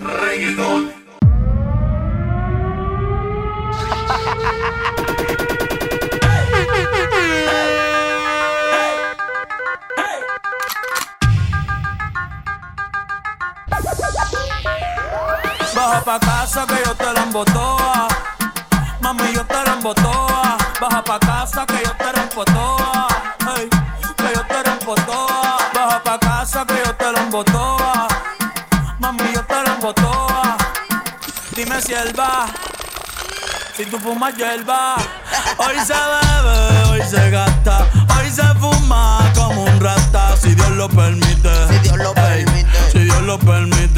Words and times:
Reggaeton. 0.00 0.92
Baja 15.74 16.04
pa' 16.04 16.18
casa 16.18 16.66
que 16.66 16.82
yo 16.84 16.94
te 16.94 17.12
la 17.12 17.22
embotoa. 17.22 18.08
Mami, 19.02 19.32
yo 19.34 19.44
te 19.44 19.54
la 19.54 19.72
embotoa. 19.74 20.56
Baja 20.80 21.04
pa' 21.04 21.18
casa 21.20 21.66
que 21.66 21.82
yo 21.84 21.92
te 21.92 22.12
la 22.12 22.22
embotoa. 22.22 23.08
Hey, 23.54 23.68
que 24.16 24.34
yo 24.34 24.42
te 24.46 24.62
la 24.64 24.72
embotoa. 24.80 25.58
Baja 25.74 26.02
pa' 26.02 26.18
casa 26.18 26.64
que 26.64 26.82
yo 26.84 26.94
te 26.94 27.12
la 27.12 27.20
embotoa. 27.20 27.79
Dime 31.56 31.80
si 31.82 31.92
él 31.92 32.12
va, 32.18 32.46
si 33.76 33.84
tú 33.86 33.98
fumas 33.98 34.36
yo 34.36 34.46
él. 34.46 34.64
Hoy 35.58 35.76
se 35.84 35.94
bebe, 35.94 36.90
hoy 36.90 37.02
se 37.08 37.30
gasta, 37.30 37.86
hoy 38.16 38.30
se 38.30 38.42
fuma 38.58 39.30
como 39.34 39.64
un 39.64 39.80
rata. 39.80 40.36
Si 40.36 40.54
Dios 40.54 40.70
lo 40.70 40.88
permite, 40.88 41.50
si 41.68 41.78
Dios 41.80 41.96
lo 41.98 42.14
permite, 42.14 42.90
si 42.92 42.98
Dios 43.00 43.22
lo 43.22 43.38
permite. 43.38 43.89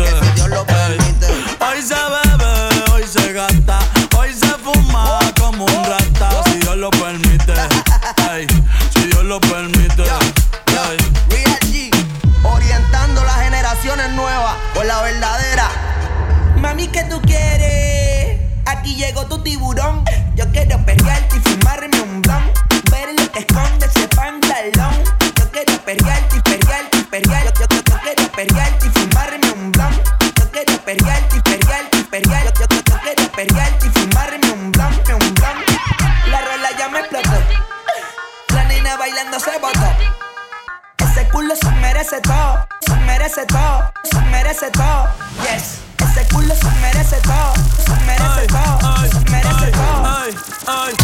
merece 44.31 44.71
todo. 44.71 45.09
Yes. 45.43 45.81
Ese 45.99 46.27
culo 46.33 46.55
se 46.55 46.71
merece 46.81 47.17
todo. 47.23 47.55
Se 47.85 48.05
merece 48.05 48.47
todo. 48.49 49.09
Se 49.09 49.31
merece 49.31 49.71
todo. 49.73 50.07
Ay, 50.07 50.35
ay, 50.67 50.95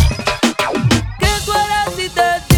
ay. 0.64 1.08
¿Qué 1.18 1.26
fuera 1.44 1.84
si 1.96 2.08
te 2.10 2.57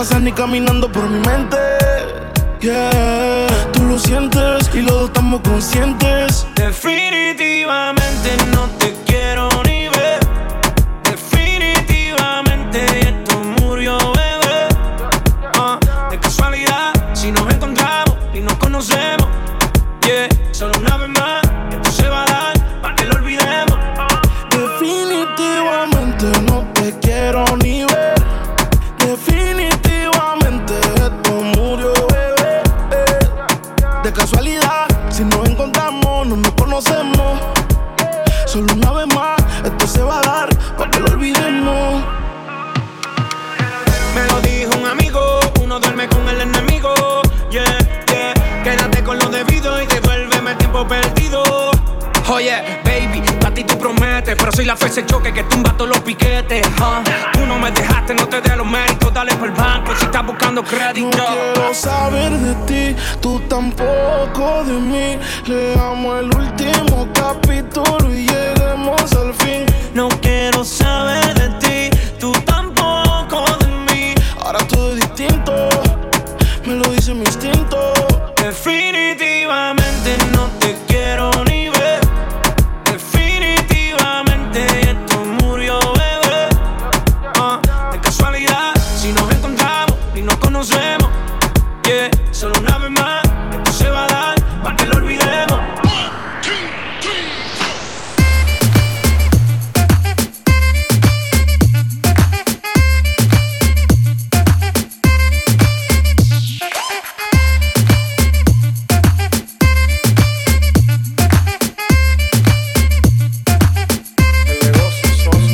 pasas 0.00 0.22
ni 0.22 0.32
caminando 0.32 0.90
por 0.90 1.10
mi 1.10 1.18
mente. 1.28 1.58
Yeah, 2.62 3.46
tú 3.70 3.84
lo 3.84 3.98
sientes 3.98 4.70
y 4.72 4.80
los 4.80 4.92
dos 4.92 5.04
estamos 5.10 5.42
conscientes. 5.42 6.46
Definitivamente 6.54 8.28
no 8.54 8.66
te 8.78 8.94
quiero 9.04 9.50
ni 9.66 9.69
pero 54.40 54.52
soy 54.52 54.64
la 54.64 54.76
fe 54.76 54.86
ese 54.86 55.04
choque 55.04 55.32
que 55.32 55.44
tumba 55.44 55.72
todos 55.76 55.90
los 55.90 56.00
piquetes. 56.00 56.66
Tú 57.32 57.46
no 57.46 57.58
me 57.58 57.70
dejaste, 57.70 58.14
no 58.14 58.26
te 58.26 58.40
dé 58.40 58.56
los 58.56 58.66
méritos, 58.66 59.12
dale 59.12 59.34
por 59.36 59.48
el 59.48 59.54
banco 59.54 59.92
si 59.98 60.06
estás 60.06 60.26
buscando 60.26 60.62
No 60.62 60.68
crédito. 60.68 61.10
quiero 61.10 61.74
saber 61.74 62.32
de 62.32 62.54
ti, 62.66 62.96
tú 63.20 63.38
tampoco 63.40 64.64
de 64.64 64.72
mí. 64.72 65.18
Leamos 65.46 66.20
el 66.20 66.34
último 66.34 67.08
capítulo 67.12 68.12
y 68.14 68.26
lleguemos 68.26 69.12
al 69.12 69.34
fin. 69.34 69.69
Solo 92.52 92.60
una 92.60 92.78
vez 92.78 92.90
más, 92.90 93.22
esto 93.52 93.72
se 93.72 93.90
va 93.90 94.04
a 94.04 94.08
dar 94.08 94.62
para 94.62 94.76
que 94.76 94.86
lo 94.86 94.96
olvidemos. 94.96 95.60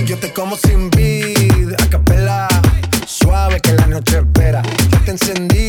Yo 0.05 0.17
te 0.19 0.33
como 0.33 0.57
sin 0.57 0.89
vid, 0.91 1.73
a 1.73 1.91
capela, 1.91 2.49
suave 3.07 3.61
que 3.61 3.73
la 3.73 3.87
noche 3.87 4.19
espera. 4.19 4.63
Yo 4.93 5.01
te 5.05 5.11
encendí 5.11 5.66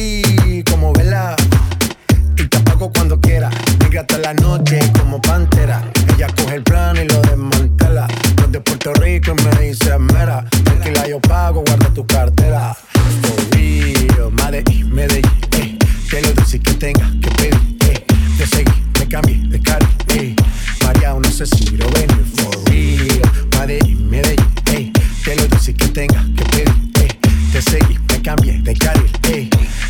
tenga 16.97 17.11
que 17.21 17.29
pedir, 17.31 17.77
eh. 17.81 18.05
Te 18.37 18.47
seguí, 18.47 18.71
me 18.99 19.07
cambié 19.07 19.37
de 19.47 19.61
cari, 19.61 19.85
eh. 20.09 20.35
María, 20.83 21.13
no 21.13 21.29
sé 21.29 21.45
si 21.45 21.77
lo 21.77 21.89
ven, 21.91 22.09
for 22.35 22.69
real. 22.69 23.21
Medellín, 23.57 24.09
Medellín, 24.09 24.45
eh. 24.71 24.91
Que 25.23 25.35
lo 25.35 25.47
dulce 25.47 25.73
que 25.73 25.87
tenga 25.87 26.23
que 26.35 26.43
pedir, 26.45 26.69
eh. 27.01 27.19
Te 27.51 27.61
seguí, 27.61 27.97
me 28.09 28.21
cambié 28.21 28.59
de 28.61 28.73
carril, 28.73 29.11
eh. 29.29 29.49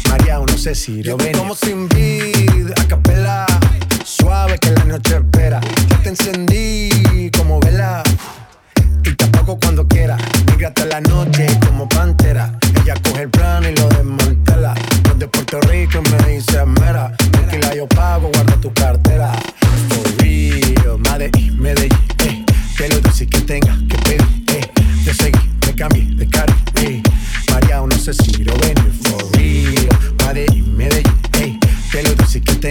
María, 0.09 0.39
no 0.39 0.57
sé 0.57 0.75
si 0.75 1.04
lo 1.04 1.18
ven. 1.18 1.38
Como 1.38 1.56
sin 1.56 1.88
vid, 1.89 2.71
a 2.75 2.88
capela, 2.88 3.45
suave 4.03 4.57
que 4.57 4.71
la 4.71 4.83
noche 4.86 5.18
espera. 5.18 5.62
Yo 5.89 5.98
te 6.00 6.10
encendí 6.10 7.30
como 7.38 7.60
vela 7.60 8.03
y 9.03 9.12
te 9.13 9.25
apago 9.25 9.60
cuando 9.60 9.88
quiera. 9.88 9.96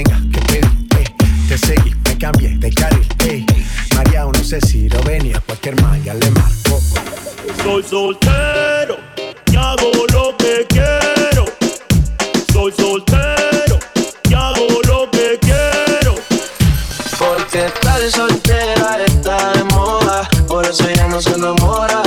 Tenga 0.06 0.20
que 0.32 0.40
pedir, 0.46 0.86
eh. 0.98 1.04
Te 1.48 1.58
seguí, 1.58 1.94
me 2.04 2.18
cambié 2.18 2.56
de 2.58 2.70
carril, 2.72 3.08
eh. 3.25 3.46
María, 3.94 4.25
no 4.25 4.44
sé 4.44 4.60
si 4.60 4.88
lo 4.88 5.00
ven 5.02 5.26
y 5.26 5.32
a 5.34 5.40
cualquier 5.40 5.80
malla 5.82 6.14
le 6.14 6.30
marco. 6.30 6.80
Soy 7.62 7.82
soltero 7.82 8.96
y 9.50 9.56
hago 9.56 9.90
lo 10.12 10.36
que 10.36 10.66
quiero. 10.68 11.44
Soy 12.52 12.72
soltero 12.72 13.78
y 14.28 14.34
hago 14.34 14.80
lo 14.86 15.10
que 15.10 15.38
quiero. 15.40 16.14
Porque 17.18 17.66
estar 17.66 18.00
soltera 18.10 18.98
está 19.04 19.52
de 19.52 19.64
moda, 19.64 20.28
por 20.46 20.64
eso 20.64 20.88
ya 20.90 21.08
no 21.08 21.20
se 21.20 21.34
enamora. 21.34 22.02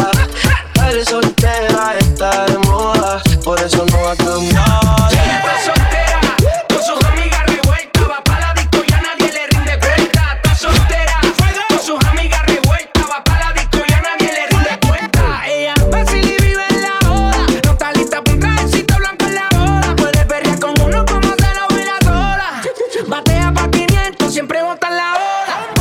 Siempre 24.31 24.61
bota 24.61 24.89
la 24.91 25.13
hora. 25.13 25.78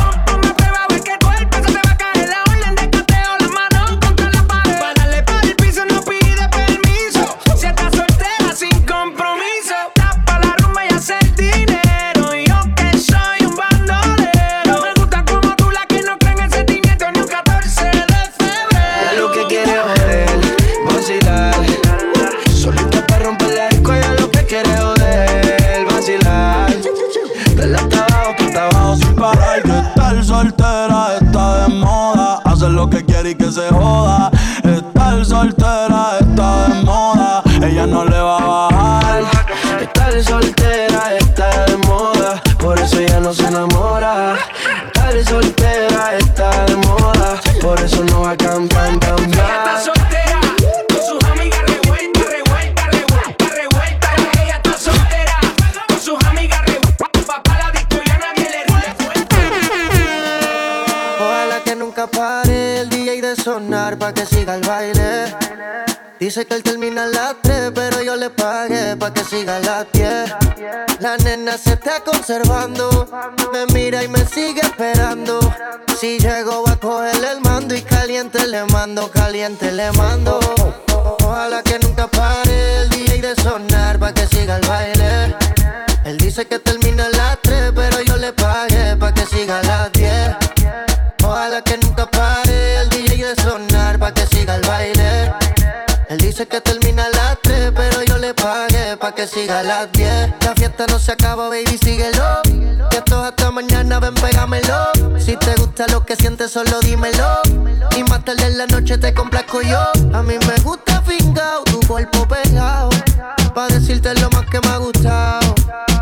Y 33.29 33.35
que 33.35 33.51
se 33.51 33.69
joda. 33.69 34.31
Estar 34.63 35.25
soltera 35.25 36.17
está 36.19 36.67
de 36.67 36.83
moda. 36.83 37.43
Ella 37.61 37.85
no 37.85 38.03
le 38.05 38.19
va 38.19 38.37
a 38.37 38.47
bajar. 38.47 39.23
Estar 39.81 40.23
soltera 40.23 41.15
está 41.15 41.65
de 41.65 41.77
moda, 41.77 42.41
por 42.57 42.79
eso 42.79 42.99
ella 42.99 43.19
no 43.19 43.33
se 43.33 43.45
enamora. 43.45 44.35
Estar 44.87 45.23
soltera 45.25 46.17
está 46.17 46.65
de 46.65 46.75
moda, 46.77 47.39
por 47.61 47.79
eso 47.79 48.03
no 48.05 48.21
va 48.21 48.31
a 48.31 48.37
cambiar, 48.37 48.99
cambiar. 48.99 50.18
Que 64.13 64.25
siga 64.25 64.55
el 64.55 64.61
baile. 64.61 65.35
Dice 66.19 66.45
que 66.45 66.55
él 66.55 66.63
termina 66.63 67.03
a 67.03 67.07
las 67.07 67.35
3, 67.41 67.71
pero 67.73 68.01
yo 68.01 68.15
le 68.15 68.29
pagué 68.29 68.97
pa' 68.97 69.13
que 69.13 69.23
siga 69.23 69.55
a 69.55 69.59
las 69.59 69.91
10. 69.93 70.35
La 70.99 71.15
nena 71.17 71.57
se 71.57 71.73
está 71.73 72.01
conservando, 72.03 73.07
me 73.53 73.65
mira 73.73 74.03
y 74.03 74.09
me 74.09 74.25
sigue 74.25 74.61
esperando. 74.61 75.39
Si 75.97 76.19
llego 76.19 76.63
va 76.63 76.73
a 76.73 76.75
coger 76.75 77.23
el 77.23 77.39
mando 77.41 77.73
y 77.73 77.81
caliente 77.81 78.47
le 78.47 78.65
mando, 78.65 79.09
caliente 79.09 79.71
le 79.71 79.91
mando. 79.93 80.39
Ojalá 81.21 81.63
que 81.63 81.79
nunca 81.79 82.07
pare 82.07 82.81
el 82.81 82.89
DJ 82.89 83.21
de 83.21 83.35
sonar 83.41 83.97
pa' 83.97 84.13
que 84.13 84.27
siga 84.27 84.57
el 84.57 84.67
baile. 84.67 85.35
Él 86.03 86.17
dice 86.17 86.45
que 86.47 86.59
termina 86.59 87.05
a 87.05 87.09
las 87.09 87.41
3, 87.43 87.71
pero 87.73 88.01
yo 88.01 88.17
le 88.17 88.33
pagué 88.33 88.97
pa' 88.97 89.13
que 89.13 89.25
siga 89.25 89.59
a 89.59 89.63
las 89.63 89.91
10. 89.93 90.48
Dice 96.39 96.47
que 96.47 96.61
termina 96.61 97.03
a 97.03 97.09
las 97.09 97.41
3, 97.41 97.73
pero 97.75 98.01
yo 98.03 98.17
le 98.17 98.33
pagué 98.33 98.95
pa' 98.95 99.13
que 99.13 99.27
siga 99.27 99.61
las 99.61 99.91
10. 99.91 100.35
La 100.45 100.55
fiesta 100.55 100.85
no 100.87 100.97
se 100.97 101.11
acaba, 101.11 101.49
baby, 101.49 101.77
síguelo. 101.77 102.23
Que 102.89 102.97
esto 102.97 103.21
hasta 103.21 103.51
mañana, 103.51 103.99
ven, 103.99 104.13
pégamelo. 104.13 104.91
Si 105.19 105.35
te 105.35 105.53
gusta 105.55 105.85
lo 105.87 106.05
que 106.05 106.15
sientes, 106.15 106.51
solo 106.51 106.79
dímelo. 106.79 107.41
Y 107.97 108.03
más 108.03 108.23
tarde 108.23 108.45
en 108.45 108.57
la 108.57 108.67
noche 108.67 108.97
te 108.97 109.13
complazco 109.13 109.61
yo. 109.61 109.79
A 110.13 110.23
mí 110.23 110.35
me 110.47 110.55
gusta 110.63 111.01
fingado, 111.01 111.63
tu 111.65 111.81
cuerpo 111.81 112.25
pegado. 112.25 112.89
Pa' 113.53 113.67
decirte 113.67 114.13
lo 114.13 114.29
más 114.29 114.45
que 114.45 114.61
me 114.61 114.69
ha 114.69 114.77
gustado. 114.77 115.55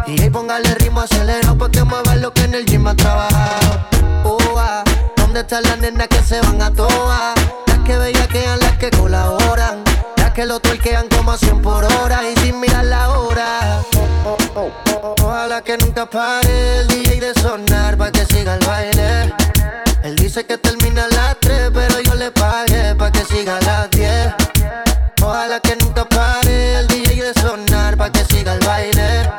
Y 0.05 0.21
ahí 0.21 0.29
póngale 0.29 0.75
ritmo 0.75 1.01
acelerado 1.01 1.57
pa' 1.57 1.71
que 1.71 1.83
mueva 1.83 2.15
lo 2.15 2.31
que 2.31 2.43
en 2.43 2.53
el 2.53 2.65
gym 2.65 2.85
ha 2.85 2.95
trabajado. 2.95 3.87
Ua, 4.23 4.83
¿Dónde 5.15 5.39
están 5.39 5.63
las 5.63 5.79
nenas 5.79 6.07
que 6.07 6.21
se 6.21 6.39
van 6.41 6.61
a 6.61 6.71
toa? 6.71 7.33
Que 10.37 10.45
lo 10.45 10.59
tuerquean 10.59 11.07
como 11.07 11.31
a 11.31 11.37
100 11.39 11.63
por 11.63 11.83
hora 11.83 12.19
y 12.29 12.39
sin 12.41 12.59
mirar 12.59 12.85
la 12.85 13.09
hora. 13.09 13.81
Ojalá 15.19 15.63
que 15.63 15.79
nunca 15.79 16.05
pare 16.05 16.81
el 16.81 16.87
DJ 16.87 17.19
de 17.19 17.33
sonar 17.41 17.97
pa' 17.97 18.11
que 18.11 18.23
siga 18.23 18.53
el 18.53 18.63
baile. 18.63 19.33
Él 20.03 20.15
dice 20.15 20.45
que 20.45 20.59
termina 20.59 21.05
a 21.05 21.07
las 21.07 21.39
3, 21.39 21.71
pero 21.73 22.01
yo 22.01 22.13
le 22.13 22.29
pagué 22.29 22.93
pa' 22.93 23.11
que 23.11 23.25
siga 23.25 23.57
a 23.57 23.61
las 23.61 23.89
10. 23.89 24.35
Ojalá 25.23 25.59
que 25.59 25.75
nunca 25.77 26.05
pare 26.05 26.81
el 26.81 26.87
DJ 26.87 27.23
de 27.23 27.33
sonar 27.41 27.97
pa' 27.97 28.11
que 28.11 28.23
siga 28.25 28.53
el 28.53 28.59
baile. 28.63 29.31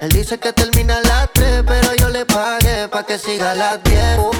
Él 0.00 0.10
dice 0.10 0.38
que 0.38 0.52
termina 0.52 0.98
a 0.98 1.00
las 1.00 1.28
3, 1.32 1.64
pero 1.66 1.92
yo 1.96 2.08
le 2.08 2.24
pagué 2.24 2.86
pa' 2.86 3.02
que 3.02 3.18
siga 3.18 3.50
a 3.50 3.54
las 3.56 3.82
10. 3.82 4.39